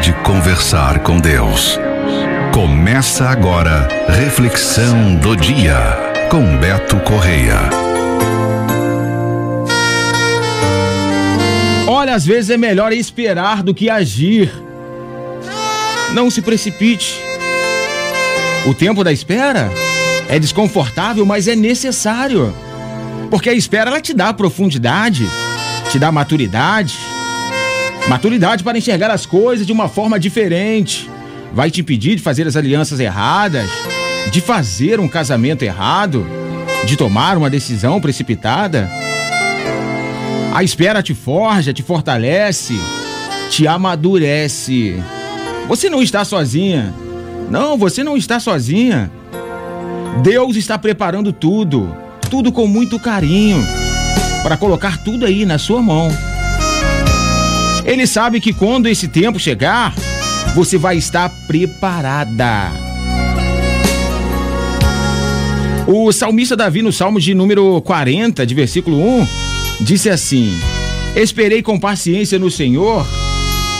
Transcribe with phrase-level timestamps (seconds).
[0.00, 1.78] de conversar com Deus.
[2.54, 5.76] Começa agora Reflexão do Dia
[6.30, 7.58] com Beto Correia.
[11.86, 14.50] Olha, às vezes é melhor esperar do que agir.
[16.14, 17.20] Não se precipite.
[18.66, 19.70] O tempo da espera
[20.30, 22.54] é desconfortável, mas é necessário.
[23.30, 25.28] Porque a espera ela te dá profundidade,
[25.90, 26.98] te dá maturidade.
[28.08, 31.08] Maturidade para enxergar as coisas de uma forma diferente.
[31.52, 33.68] Vai te impedir de fazer as alianças erradas,
[34.30, 36.26] de fazer um casamento errado,
[36.84, 38.90] de tomar uma decisão precipitada.
[40.54, 42.74] A espera te forja, te fortalece,
[43.50, 45.00] te amadurece.
[45.68, 46.92] Você não está sozinha.
[47.50, 49.10] Não, você não está sozinha.
[50.22, 51.94] Deus está preparando tudo
[52.30, 53.60] tudo com muito carinho,
[54.44, 56.08] para colocar tudo aí na sua mão.
[57.90, 59.92] Ele sabe que quando esse tempo chegar,
[60.54, 62.70] você vai estar preparada.
[65.88, 69.26] O salmista Davi, no Salmo de número 40, de versículo 1,
[69.80, 70.56] disse assim:
[71.16, 73.04] Esperei com paciência no Senhor,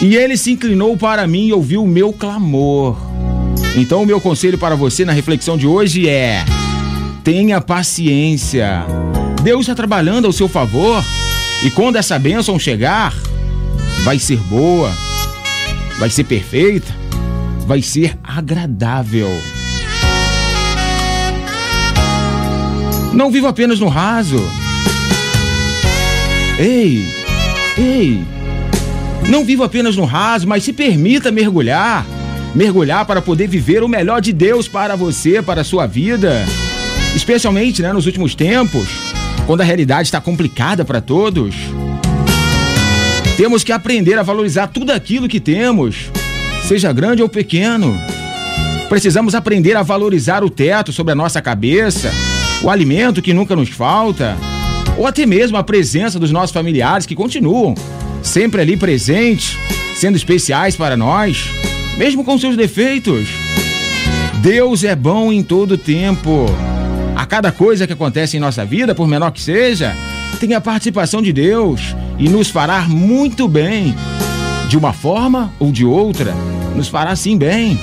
[0.00, 2.96] e ele se inclinou para mim e ouviu o meu clamor.
[3.76, 6.46] Então, o meu conselho para você na reflexão de hoje é:
[7.22, 8.86] Tenha paciência.
[9.42, 11.04] Deus está trabalhando ao seu favor.
[11.62, 13.12] E quando essa bênção chegar,
[14.08, 14.90] vai ser boa,
[15.98, 16.90] vai ser perfeita,
[17.66, 19.28] vai ser agradável.
[23.12, 24.38] Não viva apenas no raso.
[26.58, 27.04] Ei,
[27.76, 28.24] ei,
[29.28, 32.06] não viva apenas no raso, mas se permita mergulhar.
[32.54, 36.46] Mergulhar para poder viver o melhor de Deus para você, para a sua vida.
[37.14, 38.88] Especialmente né, nos últimos tempos,
[39.46, 41.54] quando a realidade está complicada para todos.
[43.38, 46.10] Temos que aprender a valorizar tudo aquilo que temos,
[46.66, 47.96] seja grande ou pequeno.
[48.88, 52.10] Precisamos aprender a valorizar o teto sobre a nossa cabeça,
[52.64, 54.36] o alimento que nunca nos falta,
[54.96, 57.76] ou até mesmo a presença dos nossos familiares que continuam
[58.24, 59.56] sempre ali presentes,
[59.94, 61.48] sendo especiais para nós,
[61.96, 63.28] mesmo com seus defeitos.
[64.42, 66.46] Deus é bom em todo tempo.
[67.14, 69.94] A cada coisa que acontece em nossa vida, por menor que seja,
[70.40, 73.94] tem a participação de Deus e nos fará muito bem.
[74.68, 76.34] De uma forma ou de outra,
[76.74, 77.78] nos fará sim bem.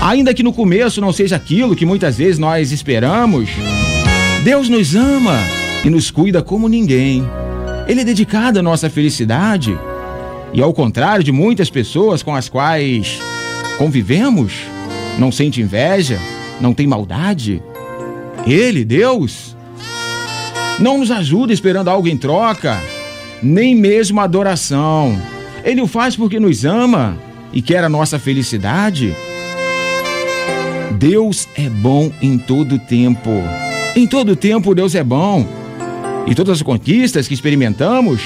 [0.00, 3.48] Ainda que no começo não seja aquilo que muitas vezes nós esperamos,
[4.44, 5.38] Deus nos ama
[5.84, 7.24] e nos cuida como ninguém.
[7.86, 9.78] Ele é dedicado à nossa felicidade.
[10.52, 13.18] E ao contrário de muitas pessoas com as quais
[13.78, 14.52] convivemos,
[15.18, 16.18] não sente inveja,
[16.60, 17.62] não tem maldade,
[18.46, 19.56] ele, Deus,
[20.78, 22.80] não nos ajuda esperando algo em troca,
[23.42, 25.20] nem mesmo adoração.
[25.64, 27.18] Ele o faz porque nos ama
[27.52, 29.14] e quer a nossa felicidade.
[30.92, 33.30] Deus é bom em todo tempo.
[33.96, 35.46] Em todo tempo, Deus é bom.
[36.26, 38.22] E todas as conquistas que experimentamos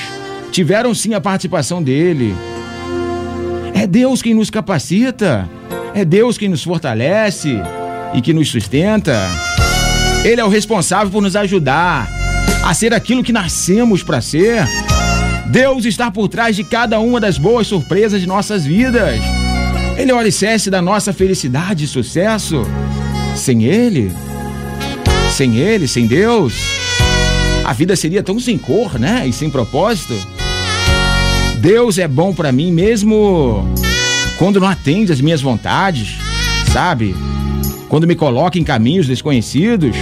[0.53, 2.35] tiveram sim a participação dele.
[3.75, 5.49] É Deus quem nos capacita,
[5.95, 7.61] é Deus quem nos fortalece
[8.15, 9.29] e que nos sustenta.
[10.25, 12.09] Ele é o responsável por nos ajudar
[12.65, 14.67] a ser aquilo que nascemos para ser.
[15.51, 19.21] Deus está por trás de cada uma das boas surpresas de nossas vidas.
[19.97, 22.63] Ele é o alicerce da nossa felicidade e sucesso.
[23.35, 24.13] Sem Ele,
[25.31, 26.55] sem Ele, sem Deus,
[27.65, 29.27] a vida seria tão sem cor, né?
[29.27, 30.15] E sem propósito.
[31.59, 33.65] Deus é bom para mim mesmo
[34.39, 36.17] quando não atende às minhas vontades,
[36.73, 37.15] sabe?
[37.89, 39.97] quando me coloca em caminhos desconhecidos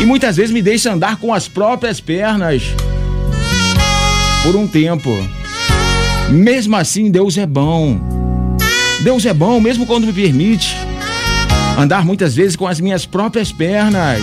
[0.00, 2.62] e muitas vezes me deixa andar com as próprias pernas
[4.42, 5.10] por um tempo.
[6.30, 7.98] Mesmo assim, Deus é bom.
[9.00, 10.76] Deus é bom, mesmo quando me permite
[11.78, 14.20] andar muitas vezes com as minhas próprias pernas.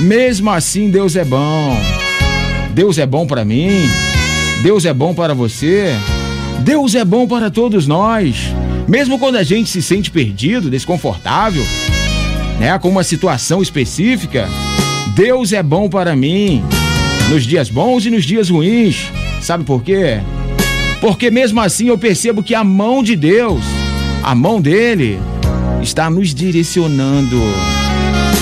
[0.00, 1.76] Mesmo assim, Deus é bom.
[2.72, 3.88] Deus é bom para mim.
[4.62, 5.94] Deus é bom para você.
[6.60, 8.54] Deus é bom para todos nós.
[8.88, 11.64] Mesmo quando a gente se sente perdido, desconfortável,
[12.58, 14.48] né, com uma situação específica,
[15.14, 16.62] Deus é bom para mim,
[17.28, 19.10] nos dias bons e nos dias ruins.
[19.50, 20.20] Sabe por quê?
[21.00, 23.60] Porque mesmo assim eu percebo que a mão de Deus,
[24.22, 25.18] a mão dele,
[25.82, 27.36] está nos direcionando.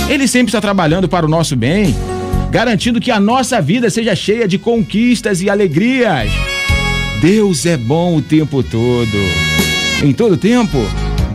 [0.07, 1.97] Ele sempre está trabalhando para o nosso bem,
[2.51, 6.31] garantindo que a nossa vida seja cheia de conquistas e alegrias.
[7.23, 9.19] Deus é bom o tempo todo.
[10.05, 10.77] Em todo tempo,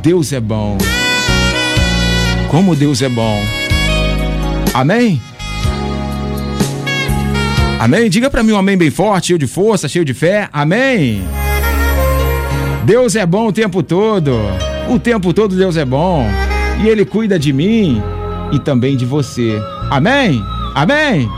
[0.03, 0.77] Deus é bom.
[2.47, 3.41] Como Deus é bom.
[4.71, 5.19] Amém?
[7.83, 8.09] Amém?
[8.09, 10.47] Diga para mim um amém bem forte, cheio de força, cheio de fé.
[10.53, 11.21] Amém?
[12.85, 14.31] Deus é bom o tempo todo.
[14.89, 16.25] O tempo todo Deus é bom.
[16.81, 18.01] E Ele cuida de mim
[18.53, 19.61] e também de você.
[19.91, 20.41] Amém?
[20.73, 21.29] Amém?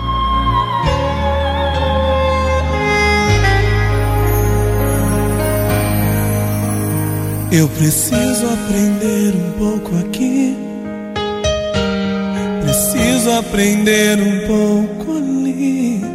[7.51, 10.56] Eu preciso aprender um pouco aqui.
[12.62, 16.15] Preciso aprender um pouco ali.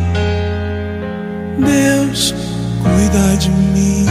[1.59, 2.33] Deus
[2.81, 4.05] cuida de mim.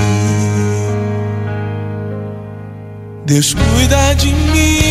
[3.27, 4.90] Deus cuida de mim.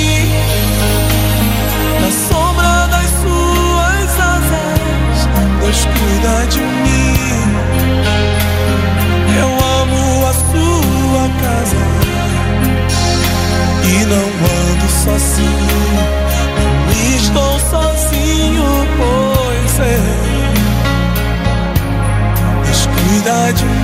[23.29, 23.78] Deus cuida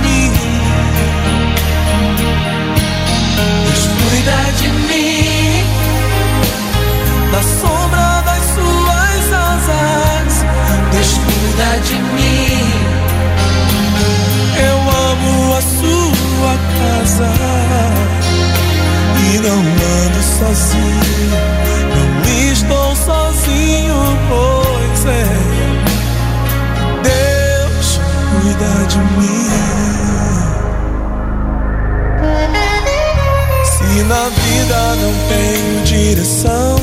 [34.06, 36.76] na vida não tenho direção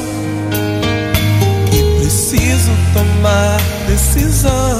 [1.71, 4.77] e preciso tomar decisão.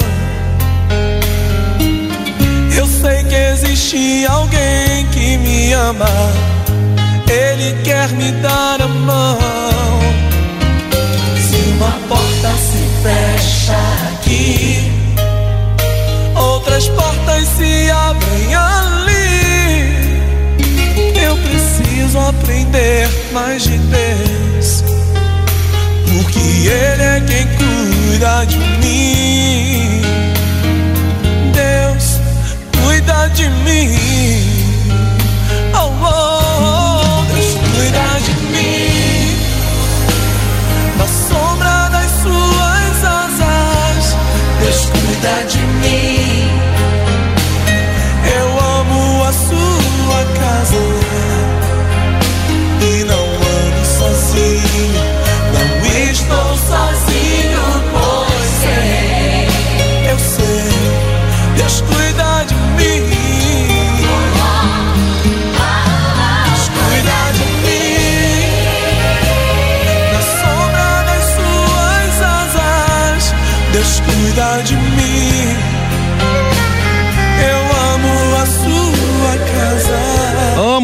[2.76, 6.54] Eu sei que existe alguém que me ama
[7.34, 9.38] ele quer me dar a mão.
[11.38, 13.76] Se uma porta se fecha
[14.12, 14.92] aqui,
[16.36, 19.13] outras portas se abrem ali.
[22.14, 24.84] Preciso aprender mais de Deus,
[26.06, 30.02] porque Ele é quem cuida de mim.
[31.52, 32.20] Deus
[32.82, 34.33] cuida de mim.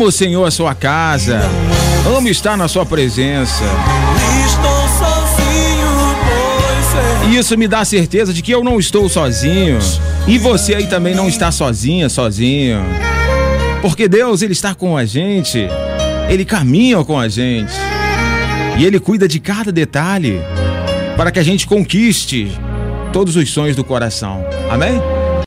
[0.00, 1.42] Amo, Senhor, a sua casa.
[2.16, 3.64] Amo estar na sua presença.
[4.46, 7.38] Estou sozinho, pois é.
[7.38, 9.78] Isso me dá a certeza de que eu não estou sozinho.
[10.26, 12.80] E você aí também não está sozinha, sozinho.
[13.82, 15.68] Porque Deus, Ele está com a gente.
[16.30, 17.74] Ele caminha com a gente.
[18.78, 20.40] E Ele cuida de cada detalhe
[21.14, 22.50] para que a gente conquiste
[23.12, 24.46] todos os sonhos do coração.
[24.70, 24.98] Amém?